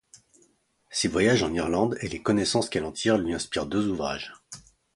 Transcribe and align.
Ses 0.89 1.07
voyages 1.07 1.43
en 1.43 1.53
Irlande, 1.53 1.95
et 2.01 2.07
les 2.07 2.23
connaissances 2.23 2.69
qu'elle 2.69 2.85
en 2.85 2.91
tire 2.91 3.19
lui 3.19 3.35
inspirent 3.35 3.67
deux 3.67 3.87
ouvrages. 3.87 4.33